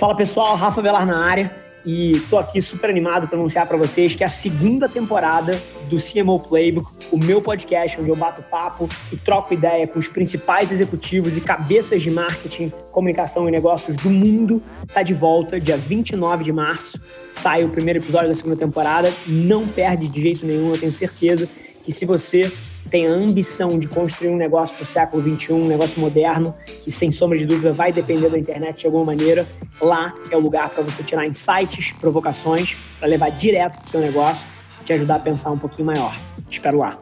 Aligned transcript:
Fala 0.00 0.16
pessoal, 0.16 0.56
Rafa 0.56 0.80
Velar 0.80 1.04
na 1.04 1.26
área 1.26 1.54
e 1.84 2.12
estou 2.12 2.38
aqui 2.38 2.58
super 2.62 2.88
animado 2.88 3.28
para 3.28 3.36
anunciar 3.36 3.66
para 3.66 3.76
vocês 3.76 4.14
que 4.14 4.22
é 4.22 4.26
a 4.26 4.30
segunda 4.30 4.88
temporada 4.88 5.60
do 5.90 5.98
CMO 5.98 6.40
Playbook, 6.40 6.88
o 7.12 7.18
meu 7.18 7.42
podcast 7.42 8.00
onde 8.00 8.08
eu 8.08 8.16
bato 8.16 8.40
papo 8.40 8.88
e 9.12 9.16
troco 9.18 9.52
ideia 9.52 9.86
com 9.86 9.98
os 9.98 10.08
principais 10.08 10.72
executivos 10.72 11.36
e 11.36 11.42
cabeças 11.42 12.02
de 12.02 12.10
marketing, 12.10 12.72
comunicação 12.90 13.46
e 13.46 13.50
negócios 13.50 13.94
do 13.98 14.08
mundo, 14.08 14.62
está 14.88 15.02
de 15.02 15.12
volta 15.12 15.60
dia 15.60 15.76
29 15.76 16.44
de 16.44 16.52
março. 16.52 16.98
Sai 17.30 17.62
o 17.62 17.68
primeiro 17.68 17.98
episódio 17.98 18.30
da 18.30 18.34
segunda 18.34 18.56
temporada, 18.56 19.12
não 19.26 19.68
perde 19.68 20.08
de 20.08 20.22
jeito 20.22 20.46
nenhum, 20.46 20.70
eu 20.70 20.80
tenho 20.80 20.92
certeza 20.92 21.46
que 21.84 21.92
se 21.92 22.06
você 22.06 22.50
tem 22.88 23.06
a 23.06 23.12
ambição 23.12 23.78
de 23.78 23.86
construir 23.86 24.30
um 24.30 24.36
negócio 24.36 24.74
para 24.74 24.84
o 24.84 24.86
século 24.86 25.22
XXI, 25.22 25.52
um 25.52 25.68
negócio 25.68 26.00
moderno, 26.00 26.54
que 26.82 26.90
sem 26.90 27.10
sombra 27.10 27.38
de 27.38 27.46
dúvida 27.46 27.72
vai 27.72 27.92
depender 27.92 28.28
da 28.28 28.38
internet 28.38 28.80
de 28.80 28.86
alguma 28.86 29.04
maneira, 29.06 29.46
lá 29.80 30.14
é 30.30 30.36
o 30.36 30.40
lugar 30.40 30.70
para 30.70 30.82
você 30.82 31.02
tirar 31.02 31.26
insights, 31.26 31.92
provocações, 32.00 32.76
para 32.98 33.08
levar 33.08 33.30
direto 33.30 33.76
para 33.78 33.86
o 33.86 33.90
seu 33.90 34.00
negócio 34.00 34.42
e 34.80 34.84
te 34.84 34.92
ajudar 34.92 35.16
a 35.16 35.20
pensar 35.20 35.50
um 35.50 35.58
pouquinho 35.58 35.86
maior. 35.86 36.14
Te 36.48 36.58
espero 36.58 36.78
lá. 36.78 36.98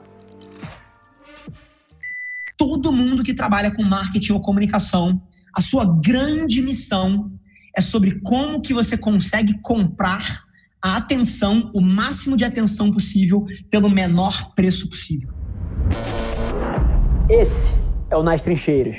Todo 2.56 2.92
mundo 2.92 3.22
que 3.22 3.34
trabalha 3.34 3.70
com 3.70 3.82
marketing 3.82 4.32
ou 4.32 4.40
comunicação, 4.40 5.20
a 5.54 5.60
sua 5.60 5.84
grande 5.84 6.60
missão 6.60 7.30
é 7.76 7.80
sobre 7.80 8.20
como 8.20 8.60
que 8.60 8.74
você 8.74 8.98
consegue 8.98 9.58
comprar 9.62 10.44
a 10.82 10.96
atenção, 10.96 11.70
o 11.74 11.80
máximo 11.80 12.36
de 12.36 12.44
atenção 12.44 12.90
possível, 12.90 13.46
pelo 13.70 13.88
menor 13.88 14.54
preço 14.54 14.88
possível. 14.88 15.37
Esse 17.28 17.74
é 18.10 18.16
o 18.16 18.22
Nas 18.22 18.42
Trincheiras. 18.42 18.96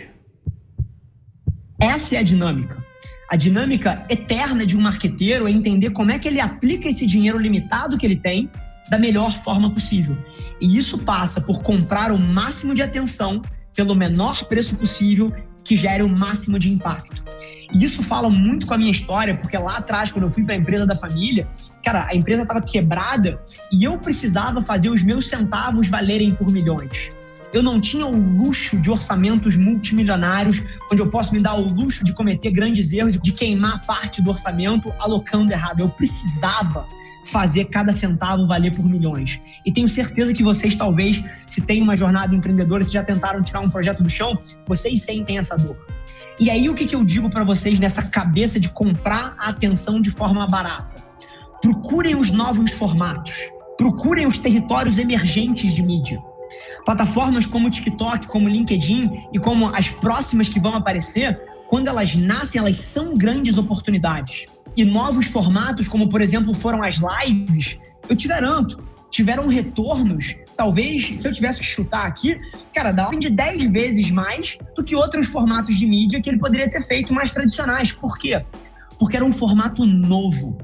Essa 1.79 2.15
é 2.15 2.19
a 2.19 2.23
dinâmica. 2.23 2.83
A 3.29 3.35
dinâmica 3.35 4.05
eterna 4.09 4.65
de 4.65 4.75
um 4.75 4.81
marqueteiro 4.81 5.47
é 5.47 5.51
entender 5.51 5.91
como 5.91 6.11
é 6.11 6.19
que 6.19 6.27
ele 6.27 6.39
aplica 6.39 6.87
esse 6.87 7.05
dinheiro 7.05 7.37
limitado 7.37 7.97
que 7.97 8.05
ele 8.05 8.15
tem 8.15 8.49
da 8.89 8.97
melhor 8.97 9.35
forma 9.43 9.69
possível. 9.69 10.17
E 10.59 10.77
isso 10.77 11.05
passa 11.05 11.39
por 11.39 11.61
comprar 11.61 12.11
o 12.11 12.17
máximo 12.17 12.73
de 12.73 12.81
atenção 12.81 13.41
pelo 13.75 13.95
menor 13.95 14.43
preço 14.45 14.77
possível 14.77 15.31
que 15.69 15.75
gere 15.75 16.01
o 16.01 16.09
máximo 16.09 16.57
de 16.57 16.67
impacto. 16.67 17.23
E 17.71 17.83
isso 17.83 18.01
fala 18.01 18.27
muito 18.27 18.65
com 18.65 18.73
a 18.73 18.77
minha 18.77 18.89
história, 18.89 19.37
porque 19.37 19.55
lá 19.55 19.77
atrás, 19.77 20.11
quando 20.11 20.23
eu 20.23 20.29
fui 20.31 20.43
para 20.43 20.55
a 20.55 20.57
empresa 20.57 20.83
da 20.83 20.95
família, 20.95 21.47
cara, 21.85 22.07
a 22.09 22.15
empresa 22.15 22.41
estava 22.41 22.59
quebrada 22.59 23.39
e 23.71 23.83
eu 23.83 23.95
precisava 23.99 24.61
fazer 24.61 24.89
os 24.89 25.03
meus 25.03 25.29
centavos 25.29 25.87
valerem 25.87 26.33
por 26.33 26.51
milhões. 26.51 27.11
Eu 27.51 27.63
não 27.63 27.81
tinha 27.81 28.05
o 28.05 28.15
luxo 28.15 28.79
de 28.79 28.91
orçamentos 28.91 29.55
multimilionários, 29.55 30.63
onde 30.91 31.01
eu 31.01 31.09
posso 31.09 31.33
me 31.33 31.39
dar 31.39 31.55
o 31.55 31.65
luxo 31.65 32.03
de 32.03 32.13
cometer 32.13 32.51
grandes 32.51 32.93
erros, 32.93 33.17
de 33.17 33.31
queimar 33.31 33.85
parte 33.85 34.21
do 34.21 34.29
orçamento 34.29 34.93
alocando 34.99 35.51
errado. 35.51 35.81
Eu 35.81 35.89
precisava 35.89 36.85
fazer 37.25 37.65
cada 37.65 37.91
centavo 37.91 38.45
valer 38.45 38.75
por 38.75 38.85
milhões. 38.85 39.41
E 39.65 39.71
tenho 39.71 39.87
certeza 39.87 40.33
que 40.33 40.43
vocês, 40.43 40.75
talvez, 40.75 41.23
se 41.47 41.61
têm 41.61 41.81
uma 41.81 41.95
jornada 41.95 42.33
empreendedora, 42.35 42.83
se 42.83 42.93
já 42.93 43.03
tentaram 43.03 43.41
tirar 43.41 43.61
um 43.61 43.69
projeto 43.69 44.03
do 44.03 44.09
chão, 44.09 44.37
vocês 44.67 45.01
sentem 45.01 45.37
essa 45.37 45.57
dor. 45.57 45.75
E 46.39 46.49
aí, 46.49 46.69
o 46.69 46.73
que, 46.73 46.85
que 46.85 46.95
eu 46.95 47.03
digo 47.03 47.29
para 47.29 47.43
vocês 47.43 47.79
nessa 47.79 48.03
cabeça 48.03 48.59
de 48.59 48.69
comprar 48.69 49.35
a 49.37 49.49
atenção 49.49 50.01
de 50.01 50.09
forma 50.09 50.47
barata? 50.47 51.03
Procurem 51.61 52.15
os 52.15 52.31
novos 52.31 52.71
formatos. 52.71 53.49
Procurem 53.77 54.25
os 54.25 54.37
territórios 54.37 54.97
emergentes 54.97 55.73
de 55.73 55.83
mídia. 55.83 56.19
Plataformas 56.85 57.45
como 57.45 57.67
o 57.67 57.69
TikTok, 57.69 58.27
como 58.27 58.47
o 58.47 58.49
LinkedIn 58.49 59.09
e 59.33 59.39
como 59.39 59.67
as 59.67 59.89
próximas 59.89 60.49
que 60.49 60.59
vão 60.59 60.75
aparecer, 60.75 61.39
quando 61.67 61.87
elas 61.87 62.15
nascem, 62.15 62.59
elas 62.59 62.79
são 62.79 63.15
grandes 63.15 63.57
oportunidades. 63.57 64.45
E 64.75 64.83
novos 64.83 65.27
formatos, 65.27 65.87
como 65.87 66.09
por 66.09 66.21
exemplo 66.21 66.53
foram 66.53 66.83
as 66.83 66.99
lives, 66.99 67.77
eu 68.07 68.15
te 68.15 68.27
garanto, 68.27 68.83
tiveram 69.09 69.47
retornos, 69.47 70.35
talvez, 70.55 71.21
se 71.21 71.27
eu 71.27 71.33
tivesse 71.33 71.59
que 71.59 71.65
chutar 71.65 72.05
aqui, 72.05 72.39
cara, 72.73 72.89
ordem 73.03 73.19
de 73.19 73.29
10 73.29 73.71
vezes 73.71 74.11
mais 74.11 74.57
do 74.75 74.83
que 74.83 74.95
outros 74.95 75.27
formatos 75.27 75.77
de 75.77 75.85
mídia 75.85 76.21
que 76.21 76.29
ele 76.29 76.39
poderia 76.39 76.69
ter 76.69 76.81
feito 76.81 77.13
mais 77.13 77.31
tradicionais. 77.31 77.91
Por 77.91 78.17
quê? 78.17 78.43
Porque 78.97 79.15
era 79.15 79.25
um 79.25 79.31
formato 79.31 79.85
novo. 79.85 80.57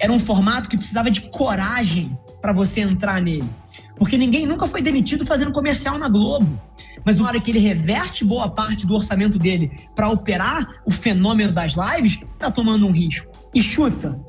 Era 0.00 0.12
um 0.12 0.18
formato 0.18 0.68
que 0.68 0.76
precisava 0.76 1.10
de 1.10 1.22
coragem 1.30 2.18
para 2.40 2.52
você 2.52 2.80
entrar 2.80 3.22
nele. 3.22 3.48
Porque 3.96 4.18
ninguém 4.18 4.46
nunca 4.46 4.66
foi 4.66 4.82
demitido 4.82 5.26
fazendo 5.26 5.52
comercial 5.52 5.98
na 5.98 6.08
Globo. 6.08 6.60
Mas 7.04 7.18
na 7.18 7.26
hora 7.26 7.40
que 7.40 7.50
ele 7.50 7.58
reverte 7.58 8.24
boa 8.24 8.48
parte 8.48 8.86
do 8.86 8.94
orçamento 8.94 9.38
dele 9.38 9.70
para 9.94 10.08
operar 10.08 10.82
o 10.84 10.90
fenômeno 10.90 11.52
das 11.52 11.74
lives, 11.74 12.24
tá 12.38 12.50
tomando 12.50 12.86
um 12.86 12.92
risco. 12.92 13.32
E 13.54 13.62
chuta, 13.62 14.20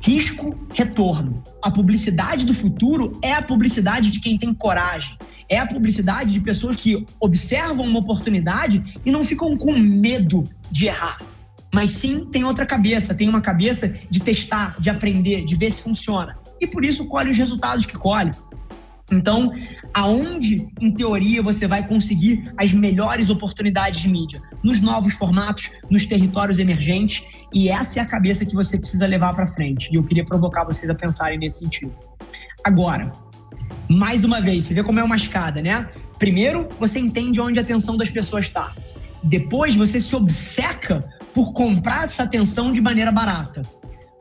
risco, 0.00 0.56
retorno. 0.72 1.42
A 1.62 1.70
publicidade 1.70 2.46
do 2.46 2.54
futuro 2.54 3.18
é 3.22 3.32
a 3.32 3.42
publicidade 3.42 4.10
de 4.10 4.20
quem 4.20 4.38
tem 4.38 4.52
coragem. 4.54 5.16
É 5.48 5.58
a 5.58 5.66
publicidade 5.66 6.32
de 6.32 6.40
pessoas 6.40 6.76
que 6.76 7.04
observam 7.20 7.86
uma 7.86 8.00
oportunidade 8.00 9.00
e 9.04 9.10
não 9.10 9.24
ficam 9.24 9.56
com 9.56 9.72
medo 9.72 10.44
de 10.70 10.86
errar. 10.86 11.20
Mas 11.72 11.92
sim 11.92 12.24
tem 12.26 12.44
outra 12.44 12.64
cabeça, 12.64 13.14
tem 13.14 13.28
uma 13.28 13.40
cabeça 13.40 13.98
de 14.08 14.20
testar, 14.20 14.76
de 14.78 14.88
aprender, 14.88 15.44
de 15.44 15.54
ver 15.56 15.70
se 15.70 15.82
funciona. 15.82 16.38
E 16.60 16.66
por 16.66 16.84
isso 16.84 17.06
colhe 17.08 17.30
os 17.30 17.36
resultados 17.36 17.84
que 17.84 17.94
colhe. 17.94 18.30
Então, 19.10 19.52
aonde, 19.94 20.68
em 20.80 20.92
teoria, 20.92 21.40
você 21.42 21.66
vai 21.66 21.86
conseguir 21.86 22.52
as 22.56 22.72
melhores 22.72 23.30
oportunidades 23.30 24.00
de 24.00 24.08
mídia? 24.08 24.42
Nos 24.64 24.80
novos 24.80 25.14
formatos, 25.14 25.70
nos 25.88 26.06
territórios 26.06 26.58
emergentes, 26.58 27.24
e 27.52 27.68
essa 27.68 28.00
é 28.00 28.02
a 28.02 28.06
cabeça 28.06 28.44
que 28.44 28.54
você 28.54 28.78
precisa 28.78 29.06
levar 29.06 29.32
para 29.34 29.46
frente. 29.46 29.90
E 29.92 29.94
eu 29.94 30.02
queria 30.02 30.24
provocar 30.24 30.64
vocês 30.64 30.90
a 30.90 30.94
pensarem 30.94 31.38
nesse 31.38 31.60
sentido. 31.60 31.94
Agora, 32.64 33.12
mais 33.88 34.24
uma 34.24 34.40
vez, 34.40 34.64
você 34.64 34.74
vê 34.74 34.82
como 34.82 34.98
é 34.98 35.04
uma 35.04 35.16
escada, 35.16 35.62
né? 35.62 35.88
Primeiro, 36.18 36.68
você 36.80 36.98
entende 36.98 37.40
onde 37.40 37.60
a 37.60 37.62
atenção 37.62 37.96
das 37.96 38.10
pessoas 38.10 38.46
está. 38.46 38.74
Depois, 39.22 39.76
você 39.76 40.00
se 40.00 40.16
obceca 40.16 41.00
por 41.32 41.52
comprar 41.52 42.04
essa 42.04 42.24
atenção 42.24 42.72
de 42.72 42.80
maneira 42.80 43.12
barata. 43.12 43.62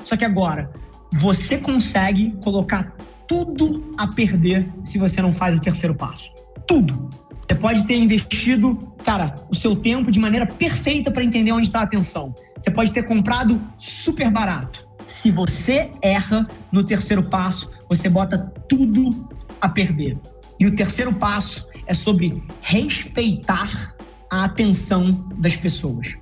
Só 0.03 0.15
que 0.15 0.25
agora, 0.25 0.69
você 1.13 1.57
consegue 1.57 2.31
colocar 2.43 2.95
tudo 3.27 3.93
a 3.97 4.07
perder 4.07 4.71
se 4.83 4.97
você 4.97 5.21
não 5.21 5.31
faz 5.31 5.55
o 5.55 5.61
terceiro 5.61 5.95
passo. 5.95 6.31
Tudo. 6.67 7.09
Você 7.37 7.53
pode 7.53 7.85
ter 7.85 7.95
investido, 7.95 8.75
cara, 9.03 9.35
o 9.49 9.55
seu 9.55 9.75
tempo 9.75 10.11
de 10.11 10.19
maneira 10.19 10.47
perfeita 10.47 11.11
para 11.11 11.23
entender 11.23 11.51
onde 11.51 11.67
está 11.67 11.81
a 11.81 11.83
atenção. 11.83 12.33
Você 12.57 12.71
pode 12.71 12.91
ter 12.91 13.03
comprado 13.03 13.61
super 13.77 14.31
barato. 14.31 14.87
Se 15.07 15.29
você 15.29 15.91
erra 16.01 16.47
no 16.71 16.83
terceiro 16.83 17.21
passo, 17.21 17.71
você 17.87 18.09
bota 18.09 18.51
tudo 18.67 19.27
a 19.61 19.69
perder. 19.69 20.17
E 20.59 20.65
o 20.65 20.73
terceiro 20.73 21.13
passo 21.13 21.67
é 21.85 21.93
sobre 21.93 22.43
respeitar 22.61 23.95
a 24.31 24.45
atenção 24.45 25.09
das 25.37 25.55
pessoas. 25.55 26.15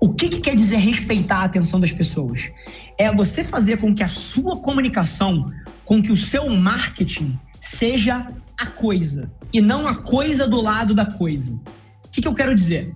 O 0.00 0.12
que, 0.12 0.28
que 0.28 0.40
quer 0.40 0.56
dizer 0.56 0.78
respeitar 0.78 1.38
a 1.38 1.44
atenção 1.44 1.78
das 1.78 1.92
pessoas? 1.92 2.50
É 2.98 3.14
você 3.14 3.44
fazer 3.44 3.78
com 3.78 3.94
que 3.94 4.02
a 4.02 4.08
sua 4.08 4.56
comunicação 4.56 5.46
com 5.92 6.02
que 6.02 6.10
o 6.10 6.16
seu 6.16 6.48
marketing 6.48 7.38
seja 7.60 8.26
a 8.56 8.64
coisa 8.64 9.30
e 9.52 9.60
não 9.60 9.86
a 9.86 9.94
coisa 9.94 10.48
do 10.48 10.58
lado 10.58 10.94
da 10.94 11.04
coisa. 11.04 11.52
O 11.52 12.08
que, 12.10 12.22
que 12.22 12.26
eu 12.26 12.32
quero 12.32 12.54
dizer? 12.54 12.94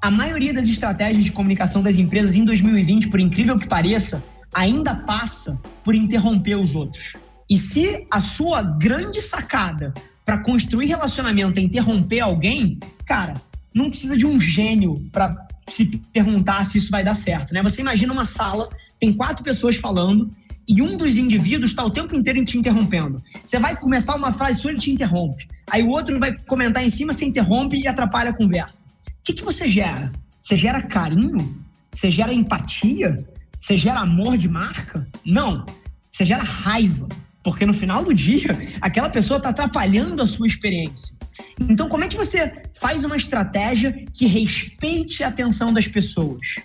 A 0.00 0.10
maioria 0.10 0.54
das 0.54 0.66
estratégias 0.66 1.22
de 1.22 1.32
comunicação 1.32 1.82
das 1.82 1.98
empresas 1.98 2.34
em 2.34 2.46
2020, 2.46 3.10
por 3.10 3.20
incrível 3.20 3.58
que 3.58 3.68
pareça, 3.68 4.24
ainda 4.54 4.94
passa 4.94 5.60
por 5.84 5.94
interromper 5.94 6.54
os 6.54 6.74
outros. 6.74 7.14
E 7.46 7.58
se 7.58 8.06
a 8.10 8.22
sua 8.22 8.62
grande 8.62 9.20
sacada 9.20 9.92
para 10.24 10.38
construir 10.38 10.86
relacionamento 10.86 11.60
é 11.60 11.62
interromper 11.62 12.20
alguém, 12.20 12.78
cara, 13.04 13.34
não 13.74 13.90
precisa 13.90 14.16
de 14.16 14.24
um 14.24 14.40
gênio 14.40 15.06
para 15.12 15.46
se 15.68 15.98
perguntar 16.10 16.64
se 16.64 16.78
isso 16.78 16.90
vai 16.90 17.04
dar 17.04 17.14
certo, 17.14 17.52
né? 17.52 17.62
Você 17.62 17.82
imagina 17.82 18.10
uma 18.14 18.24
sala, 18.24 18.70
tem 18.98 19.12
quatro 19.12 19.44
pessoas 19.44 19.76
falando 19.76 20.30
e 20.66 20.80
um 20.82 20.96
dos 20.96 21.18
indivíduos 21.18 21.70
está 21.70 21.84
o 21.84 21.90
tempo 21.90 22.14
inteiro 22.14 22.44
te 22.44 22.58
interrompendo. 22.58 23.22
Você 23.44 23.58
vai 23.58 23.76
começar 23.76 24.14
uma 24.14 24.32
frase 24.32 24.60
sua, 24.60 24.70
ele 24.70 24.80
te 24.80 24.90
interrompe. 24.90 25.48
Aí 25.68 25.82
o 25.82 25.88
outro 25.88 26.18
vai 26.18 26.36
comentar 26.46 26.84
em 26.84 26.88
cima, 26.88 27.12
você 27.12 27.24
interrompe 27.24 27.76
e 27.76 27.86
atrapalha 27.86 28.30
a 28.30 28.36
conversa. 28.36 28.86
O 29.08 29.22
que, 29.24 29.32
que 29.32 29.44
você 29.44 29.68
gera? 29.68 30.12
Você 30.40 30.56
gera 30.56 30.82
carinho? 30.82 31.60
Você 31.92 32.10
gera 32.10 32.32
empatia? 32.32 33.24
Você 33.58 33.76
gera 33.76 34.00
amor 34.00 34.36
de 34.36 34.48
marca? 34.48 35.06
Não. 35.24 35.66
Você 36.10 36.24
gera 36.24 36.42
raiva. 36.42 37.08
Porque 37.42 37.64
no 37.64 37.74
final 37.74 38.04
do 38.04 38.14
dia, 38.14 38.50
aquela 38.80 39.10
pessoa 39.10 39.38
está 39.38 39.50
atrapalhando 39.50 40.22
a 40.22 40.26
sua 40.26 40.46
experiência. 40.46 41.18
Então, 41.60 41.88
como 41.88 42.04
é 42.04 42.08
que 42.08 42.16
você 42.16 42.62
faz 42.74 43.04
uma 43.04 43.16
estratégia 43.16 44.04
que 44.12 44.26
respeite 44.26 45.24
a 45.24 45.28
atenção 45.28 45.72
das 45.72 45.88
pessoas? 45.88 46.60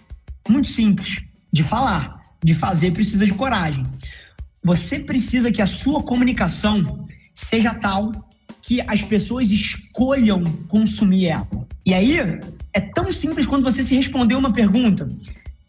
Muito 0.48 0.68
simples, 0.68 1.24
de 1.52 1.64
falar 1.64 2.25
de 2.46 2.54
fazer 2.54 2.92
precisa 2.92 3.26
de 3.26 3.34
coragem. 3.34 3.84
Você 4.64 5.00
precisa 5.00 5.52
que 5.52 5.64
a 5.64 5.68
sua 5.68 6.04
comunicação 6.04 7.08
seja 7.34 7.74
tal 7.74 8.12
que 8.62 8.82
as 8.88 9.02
pessoas 9.02 9.50
escolham 9.50 10.44
consumir 10.68 11.26
ela. 11.28 11.68
E 11.84 11.92
aí 11.92 12.18
é 12.72 12.80
tão 12.80 13.12
simples 13.12 13.48
quando 13.48 13.64
você 13.64 13.84
se 13.84 13.96
responder 13.96 14.36
uma 14.36 14.54
pergunta. 14.54 15.10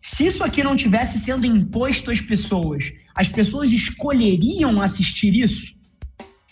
Se 0.01 0.27
isso 0.27 0.45
aqui 0.45 0.63
não 0.63 0.77
tivesse 0.77 1.19
sendo 1.19 1.47
imposto 1.47 2.11
às 2.11 2.21
pessoas, 2.21 2.93
as 3.15 3.29
pessoas 3.29 3.73
escolheriam 3.73 4.81
assistir 4.81 5.35
isso? 5.35 5.77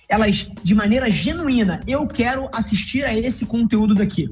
Elas, 0.09 0.50
de 0.62 0.75
maneira 0.75 1.11
genuína, 1.11 1.81
eu 1.87 2.06
quero 2.06 2.49
assistir 2.53 3.05
a 3.05 3.17
esse 3.17 3.44
conteúdo 3.47 3.94
daqui. 3.94 4.29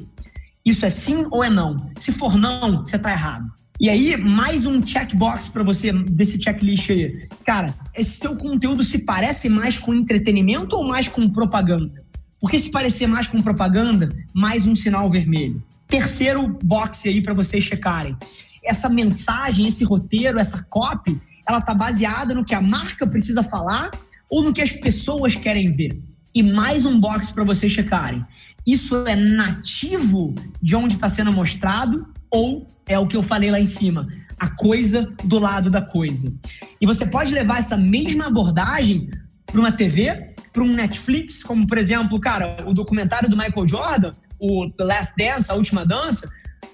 Isso 0.64 0.86
é 0.86 0.90
sim 0.90 1.26
ou 1.30 1.44
é 1.44 1.50
não? 1.50 1.90
Se 1.98 2.12
for 2.12 2.36
não, 2.36 2.78
você 2.78 2.96
está 2.96 3.10
errado. 3.10 3.61
E 3.80 3.88
aí, 3.88 4.16
mais 4.16 4.66
um 4.66 4.86
checkbox 4.86 5.48
para 5.48 5.62
você 5.62 5.92
desse 5.92 6.40
checklist 6.40 6.90
aí. 6.90 7.28
Cara, 7.44 7.74
esse 7.96 8.18
seu 8.18 8.36
conteúdo 8.36 8.84
se 8.84 9.04
parece 9.04 9.48
mais 9.48 9.78
com 9.78 9.94
entretenimento 9.94 10.76
ou 10.76 10.86
mais 10.86 11.08
com 11.08 11.28
propaganda? 11.28 12.04
Porque 12.40 12.58
se 12.58 12.70
parecer 12.70 13.06
mais 13.06 13.26
com 13.26 13.42
propaganda, 13.42 14.08
mais 14.34 14.66
um 14.66 14.74
sinal 14.74 15.10
vermelho. 15.10 15.62
Terceiro 15.88 16.58
box 16.62 17.08
aí 17.08 17.22
para 17.22 17.34
vocês 17.34 17.64
checarem. 17.64 18.16
Essa 18.64 18.88
mensagem, 18.88 19.66
esse 19.66 19.84
roteiro, 19.84 20.38
essa 20.38 20.62
copy, 20.64 21.20
ela 21.48 21.60
tá 21.60 21.74
baseada 21.74 22.34
no 22.34 22.44
que 22.44 22.54
a 22.54 22.60
marca 22.60 23.06
precisa 23.06 23.42
falar 23.42 23.90
ou 24.30 24.44
no 24.44 24.52
que 24.52 24.62
as 24.62 24.72
pessoas 24.72 25.34
querem 25.34 25.70
ver. 25.70 26.00
E 26.34 26.42
mais 26.42 26.86
um 26.86 27.00
box 27.00 27.32
para 27.32 27.44
vocês 27.44 27.72
checarem. 27.72 28.24
Isso 28.66 29.06
é 29.06 29.16
nativo 29.16 30.34
de 30.62 30.76
onde 30.76 30.94
está 30.94 31.08
sendo 31.08 31.32
mostrado 31.32 32.06
ou 32.32 32.66
é 32.88 32.98
o 32.98 33.06
que 33.06 33.16
eu 33.16 33.22
falei 33.22 33.50
lá 33.50 33.60
em 33.60 33.66
cima, 33.66 34.08
a 34.38 34.48
coisa 34.48 35.12
do 35.22 35.38
lado 35.38 35.70
da 35.70 35.82
coisa. 35.82 36.32
E 36.80 36.86
você 36.86 37.06
pode 37.06 37.32
levar 37.32 37.58
essa 37.58 37.76
mesma 37.76 38.26
abordagem 38.26 39.08
para 39.46 39.60
uma 39.60 39.70
TV, 39.70 40.34
para 40.52 40.62
um 40.62 40.72
Netflix, 40.72 41.42
como 41.42 41.66
por 41.66 41.78
exemplo, 41.78 42.18
cara, 42.18 42.64
o 42.66 42.74
documentário 42.74 43.28
do 43.28 43.36
Michael 43.36 43.68
Jordan, 43.68 44.12
o 44.38 44.68
The 44.70 44.84
Last 44.84 45.14
Dance, 45.16 45.50
a 45.50 45.54
última 45.54 45.86
dança. 45.86 46.28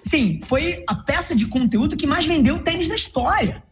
Sim, 0.05 0.38
foi 0.44 0.84
a 0.88 0.94
peça 0.94 1.37
de 1.37 1.46
conteúdo 1.46 1.96
que 1.96 2.06
mais 2.06 2.25
vendeu 2.25 2.58
tênis 2.60 2.88
na 2.88 2.94
história. 2.94 3.62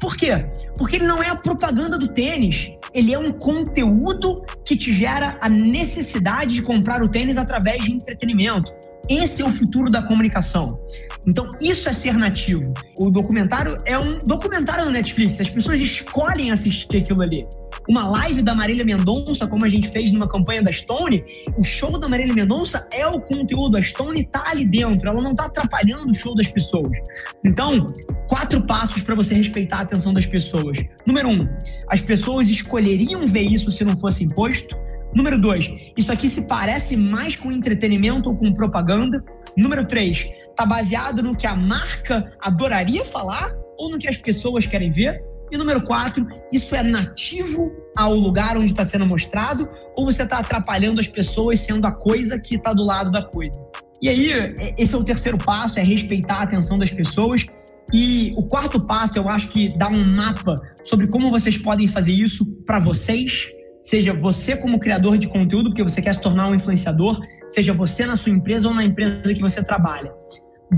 Por 0.00 0.16
quê? 0.16 0.46
Porque 0.76 0.96
ele 0.96 1.06
não 1.06 1.22
é 1.22 1.28
a 1.28 1.34
propaganda 1.34 1.98
do 1.98 2.08
tênis, 2.08 2.70
ele 2.94 3.12
é 3.12 3.18
um 3.18 3.32
conteúdo 3.32 4.44
que 4.64 4.76
te 4.76 4.92
gera 4.92 5.36
a 5.40 5.48
necessidade 5.48 6.54
de 6.54 6.62
comprar 6.62 7.02
o 7.02 7.08
tênis 7.08 7.36
através 7.36 7.82
de 7.82 7.92
entretenimento. 7.92 8.72
Esse 9.08 9.42
é 9.42 9.44
o 9.44 9.50
futuro 9.50 9.90
da 9.90 10.02
comunicação. 10.02 10.80
Então, 11.26 11.48
isso 11.60 11.88
é 11.88 11.92
ser 11.92 12.14
nativo. 12.14 12.72
O 12.98 13.10
documentário 13.10 13.76
é 13.84 13.98
um 13.98 14.18
documentário 14.18 14.84
no 14.84 14.90
Netflix. 14.90 15.40
As 15.40 15.50
pessoas 15.50 15.80
escolhem 15.80 16.50
assistir 16.50 16.98
aquilo 16.98 17.22
ali 17.22 17.46
uma 17.88 18.06
live 18.06 18.42
da 18.42 18.54
Marília 18.54 18.84
Mendonça, 18.84 19.46
como 19.46 19.64
a 19.64 19.68
gente 19.68 19.88
fez 19.88 20.12
numa 20.12 20.28
campanha 20.28 20.62
da 20.62 20.70
Stone, 20.70 21.24
o 21.56 21.64
show 21.64 21.98
da 21.98 22.06
Marília 22.06 22.34
Mendonça 22.34 22.86
é 22.92 23.06
o 23.06 23.18
conteúdo. 23.18 23.78
A 23.78 23.82
Stone 23.82 24.24
tá 24.24 24.44
ali 24.46 24.66
dentro, 24.66 25.08
ela 25.08 25.22
não 25.22 25.34
tá 25.34 25.46
atrapalhando 25.46 26.06
o 26.10 26.14
show 26.14 26.34
das 26.34 26.48
pessoas. 26.48 26.90
Então, 27.46 27.78
quatro 28.28 28.60
passos 28.62 29.02
para 29.02 29.14
você 29.14 29.34
respeitar 29.34 29.78
a 29.78 29.82
atenção 29.82 30.12
das 30.12 30.26
pessoas. 30.26 30.78
Número 31.06 31.28
um, 31.28 31.38
as 31.88 32.02
pessoas 32.02 32.50
escolheriam 32.50 33.26
ver 33.26 33.42
isso 33.42 33.70
se 33.70 33.84
não 33.84 33.96
fosse 33.96 34.24
imposto. 34.24 34.76
Número 35.14 35.40
dois, 35.40 35.74
isso 35.96 36.12
aqui 36.12 36.28
se 36.28 36.46
parece 36.46 36.96
mais 36.96 37.34
com 37.34 37.50
entretenimento 37.50 38.28
ou 38.28 38.36
com 38.36 38.52
propaganda. 38.52 39.24
Número 39.56 39.86
três, 39.86 40.28
tá 40.54 40.66
baseado 40.66 41.22
no 41.22 41.36
que 41.36 41.46
a 41.46 41.54
marca 41.54 42.32
adoraria 42.40 43.04
falar 43.04 43.52
ou 43.78 43.90
no 43.90 43.98
que 43.98 44.08
as 44.08 44.16
pessoas 44.16 44.66
querem 44.66 44.92
ver. 44.92 45.22
E 45.50 45.56
número 45.56 45.82
quatro, 45.82 46.26
isso 46.52 46.74
é 46.74 46.82
nativo 46.82 47.72
ao 47.96 48.14
lugar 48.14 48.56
onde 48.58 48.72
está 48.72 48.84
sendo 48.84 49.06
mostrado 49.06 49.66
ou 49.96 50.04
você 50.04 50.22
está 50.22 50.38
atrapalhando 50.38 51.00
as 51.00 51.08
pessoas 51.08 51.60
sendo 51.60 51.86
a 51.86 51.92
coisa 51.92 52.38
que 52.38 52.56
está 52.56 52.74
do 52.74 52.84
lado 52.84 53.10
da 53.10 53.22
coisa? 53.22 53.64
E 54.00 54.08
aí, 54.08 54.30
esse 54.76 54.94
é 54.94 54.98
o 54.98 55.02
terceiro 55.02 55.38
passo, 55.38 55.78
é 55.78 55.82
respeitar 55.82 56.36
a 56.36 56.42
atenção 56.42 56.78
das 56.78 56.90
pessoas. 56.90 57.44
E 57.92 58.30
o 58.36 58.42
quarto 58.42 58.78
passo, 58.78 59.18
eu 59.18 59.28
acho 59.28 59.48
que 59.48 59.72
dá 59.76 59.88
um 59.88 60.14
mapa 60.14 60.54
sobre 60.84 61.08
como 61.08 61.30
vocês 61.30 61.56
podem 61.56 61.88
fazer 61.88 62.12
isso 62.12 62.44
para 62.66 62.78
vocês, 62.78 63.50
seja 63.82 64.12
você 64.12 64.56
como 64.56 64.78
criador 64.78 65.18
de 65.18 65.28
conteúdo, 65.28 65.70
porque 65.70 65.82
você 65.82 66.02
quer 66.02 66.14
se 66.14 66.20
tornar 66.20 66.48
um 66.48 66.54
influenciador, 66.54 67.20
seja 67.48 67.72
você 67.72 68.06
na 68.06 68.16
sua 68.16 68.32
empresa 68.32 68.68
ou 68.68 68.74
na 68.74 68.84
empresa 68.84 69.34
que 69.34 69.40
você 69.40 69.64
trabalha. 69.64 70.12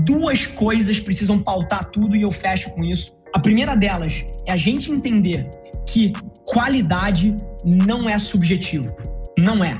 Duas 0.05 0.47
coisas 0.47 0.99
precisam 0.99 1.39
pautar 1.39 1.85
tudo 1.85 2.15
e 2.15 2.21
eu 2.21 2.31
fecho 2.31 2.71
com 2.71 2.83
isso. 2.83 3.17
A 3.33 3.39
primeira 3.39 3.75
delas 3.75 4.25
é 4.45 4.53
a 4.53 4.57
gente 4.57 4.91
entender 4.91 5.49
que 5.87 6.13
qualidade 6.45 7.35
não 7.65 8.09
é 8.09 8.17
subjetivo. 8.17 8.93
Não 9.37 9.63
é. 9.63 9.77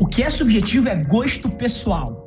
O 0.00 0.06
que 0.06 0.22
é 0.22 0.30
subjetivo 0.30 0.88
é 0.88 1.00
gosto 1.08 1.48
pessoal. 1.50 2.24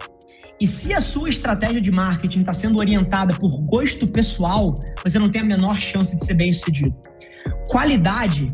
E 0.59 0.65
se 0.65 0.93
a 0.93 1.01
sua 1.01 1.27
estratégia 1.27 1.81
de 1.81 1.91
marketing 1.91 2.39
está 2.39 2.53
sendo 2.53 2.79
orientada 2.79 3.33
por 3.35 3.51
gosto 3.63 4.07
pessoal, 4.07 4.73
você 5.03 5.19
não 5.19 5.29
tem 5.29 5.41
a 5.41 5.45
menor 5.45 5.77
chance 5.77 6.15
de 6.15 6.25
ser 6.25 6.35
bem 6.35 6.51
sucedido. 6.53 6.95
Qualidade 7.67 8.47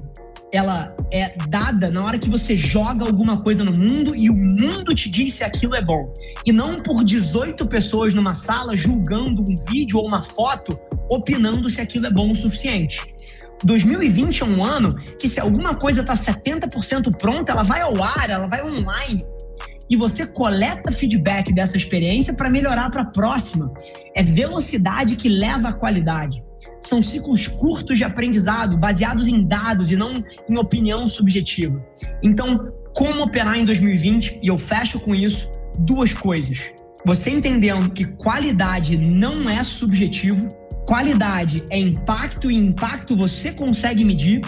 ela 0.51 0.94
é 1.12 1.33
dada 1.48 1.89
na 1.89 2.03
hora 2.03 2.18
que 2.18 2.30
você 2.30 2.56
joga 2.56 3.06
alguma 3.06 3.42
coisa 3.42 3.63
no 3.63 3.71
mundo 3.71 4.13
e 4.13 4.30
o 4.30 4.36
mundo 4.36 4.94
te 4.94 5.09
diz 5.09 5.36
se 5.36 5.44
aquilo 5.44 5.75
é 5.75 5.81
bom. 5.81 6.13
E 6.45 6.51
não 6.51 6.75
por 6.75 7.03
18 7.03 7.65
pessoas 7.68 8.13
numa 8.13 8.36
sala 8.36 8.75
julgando 8.75 9.42
um 9.42 9.71
vídeo 9.71 9.98
ou 9.98 10.07
uma 10.07 10.21
foto, 10.21 10.77
opinando 11.09 11.69
se 11.69 11.80
aquilo 11.80 12.06
é 12.06 12.12
bom 12.12 12.31
o 12.31 12.36
suficiente. 12.36 13.00
2020 13.63 14.42
é 14.42 14.45
um 14.45 14.63
ano 14.63 14.95
que 15.19 15.30
se 15.30 15.39
alguma 15.39 15.75
coisa 15.75 16.01
está 16.01 16.13
70% 16.13 17.18
pronta, 17.18 17.51
ela 17.51 17.63
vai 17.63 17.81
ao 17.81 18.01
ar, 18.04 18.30
ela 18.30 18.47
vai 18.47 18.62
online. 18.63 19.24
E 19.89 19.95
você 19.95 20.25
coleta 20.25 20.92
feedback 20.92 21.54
dessa 21.54 21.77
experiência 21.77 22.33
para 22.33 22.50
melhorar 22.50 22.89
para 22.89 23.04
a 23.04 23.06
próxima. 23.06 23.71
É 24.15 24.24
velocidade 24.24 25.15
que 25.15 25.30
leva 25.30 25.69
à 25.69 25.74
qualidade 25.74 26.44
são 26.80 27.02
ciclos 27.02 27.48
curtos 27.48 27.98
de 27.98 28.04
aprendizado, 28.04 28.78
baseados 28.78 29.28
em 29.28 29.46
dados 29.48 29.92
e 29.92 29.96
não 29.96 30.13
em 30.50 30.58
opinião 30.58 31.06
subjetiva. 31.06 31.84
Então, 32.24 32.72
como 32.96 33.24
operar 33.24 33.58
em 33.58 33.66
2020? 33.66 34.40
E 34.42 34.48
eu 34.48 34.58
fecho 34.58 35.00
com 35.00 35.16
isso 35.16 35.52
duas 35.80 36.13
coisas. 36.13 36.72
Você 37.06 37.31
entendendo 37.31 37.90
que 37.90 38.06
qualidade 38.06 38.98
não 39.10 39.50
é 39.50 39.63
subjetivo, 39.63 40.48
qualidade 40.86 41.63
é 41.72 41.80
impacto 41.80 42.52
e 42.52 42.56
impacto 42.56 43.16
você 43.16 43.52
consegue 43.52 44.06
medir, 44.06 44.42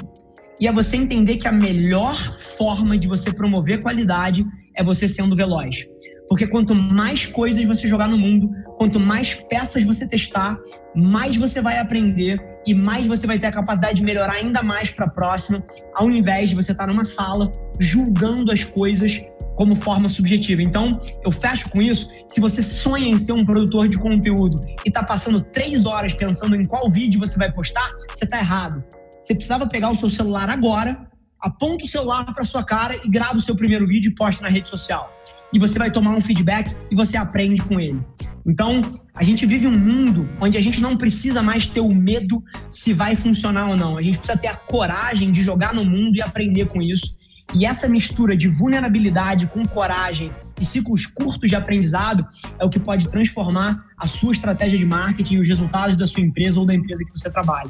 e 0.61 0.67
é 0.67 0.71
você 0.71 0.97
entender 0.97 1.37
que 1.37 1.47
a 1.47 1.51
melhor 1.51 2.37
forma 2.37 2.97
de 2.97 3.07
você 3.07 3.33
promover 3.33 3.81
qualidade 3.81 4.45
é 4.75 4.83
você 4.83 5.07
sendo 5.07 5.35
veloz. 5.35 5.87
Porque 6.33 6.47
quanto 6.47 6.73
mais 6.73 7.27
coisas 7.27 7.63
você 7.63 7.87
jogar 7.87 8.07
no 8.07 8.17
mundo, 8.17 8.49
quanto 8.79 8.99
mais 8.99 9.35
peças 9.35 9.83
você 9.83 10.07
testar, 10.07 10.57
mais 10.95 11.37
você 11.37 11.61
vai 11.61 11.77
aprender 11.77 12.43
e 12.65 12.73
mais 12.73 13.05
você 13.05 13.27
vai 13.27 13.37
ter 13.37 13.45
a 13.45 13.51
capacidade 13.51 13.97
de 13.97 14.03
melhorar 14.03 14.33
ainda 14.33 14.63
mais 14.63 14.89
para 14.89 15.05
a 15.05 15.09
próxima, 15.11 15.63
ao 15.93 16.09
invés 16.09 16.49
de 16.49 16.55
você 16.55 16.71
estar 16.71 16.87
numa 16.87 17.05
sala 17.05 17.51
julgando 17.79 18.51
as 18.51 18.63
coisas 18.63 19.21
como 19.55 19.75
forma 19.75 20.09
subjetiva. 20.09 20.63
Então, 20.63 20.99
eu 21.23 21.31
fecho 21.31 21.69
com 21.69 21.79
isso. 21.79 22.07
Se 22.27 22.41
você 22.41 22.63
sonha 22.63 23.09
em 23.09 23.17
ser 23.19 23.33
um 23.33 23.45
produtor 23.45 23.87
de 23.87 23.99
conteúdo 23.99 24.59
e 24.83 24.89
está 24.89 25.03
passando 25.03 25.39
três 25.39 25.85
horas 25.85 26.15
pensando 26.15 26.55
em 26.55 26.63
qual 26.63 26.89
vídeo 26.89 27.19
você 27.19 27.37
vai 27.37 27.51
postar, 27.51 27.91
você 28.09 28.25
está 28.25 28.39
errado. 28.39 28.83
Você 29.21 29.35
precisava 29.35 29.67
pegar 29.67 29.91
o 29.91 29.95
seu 29.95 30.09
celular 30.09 30.49
agora, 30.49 31.07
aponta 31.39 31.85
o 31.85 31.87
celular 31.87 32.25
para 32.33 32.43
sua 32.43 32.63
cara 32.63 32.99
e 33.05 33.07
grava 33.07 33.37
o 33.37 33.39
seu 33.39 33.55
primeiro 33.55 33.85
vídeo 33.85 34.09
e 34.09 34.15
posta 34.15 34.41
na 34.41 34.49
rede 34.49 34.67
social 34.67 35.13
e 35.53 35.59
você 35.59 35.77
vai 35.77 35.91
tomar 35.91 36.11
um 36.15 36.21
feedback 36.21 36.75
e 36.89 36.95
você 36.95 37.15
aprende 37.15 37.61
com 37.61 37.79
ele. 37.79 38.01
Então, 38.45 38.81
a 39.13 39.23
gente 39.23 39.45
vive 39.45 39.67
um 39.67 39.77
mundo 39.77 40.27
onde 40.41 40.57
a 40.57 40.61
gente 40.61 40.81
não 40.81 40.97
precisa 40.97 41.41
mais 41.41 41.67
ter 41.67 41.79
o 41.79 41.93
medo 41.93 42.43
se 42.71 42.91
vai 42.91 43.15
funcionar 43.15 43.69
ou 43.69 43.77
não. 43.77 43.97
A 43.97 44.01
gente 44.01 44.17
precisa 44.17 44.37
ter 44.37 44.47
a 44.47 44.55
coragem 44.55 45.31
de 45.31 45.41
jogar 45.41 45.73
no 45.73 45.85
mundo 45.85 46.15
e 46.15 46.21
aprender 46.21 46.65
com 46.65 46.81
isso. 46.81 47.15
E 47.55 47.65
essa 47.65 47.87
mistura 47.87 48.35
de 48.35 48.47
vulnerabilidade 48.47 49.45
com 49.47 49.63
coragem 49.63 50.31
e 50.59 50.65
ciclos 50.65 51.05
curtos 51.05 51.49
de 51.49 51.55
aprendizado 51.55 52.25
é 52.57 52.65
o 52.65 52.69
que 52.69 52.79
pode 52.79 53.07
transformar 53.09 53.85
a 53.97 54.07
sua 54.07 54.31
estratégia 54.31 54.77
de 54.77 54.85
marketing 54.85 55.35
e 55.35 55.39
os 55.41 55.47
resultados 55.47 55.95
da 55.95 56.07
sua 56.07 56.23
empresa 56.23 56.59
ou 56.59 56.65
da 56.65 56.73
empresa 56.73 57.03
que 57.05 57.11
você 57.17 57.31
trabalha. 57.31 57.69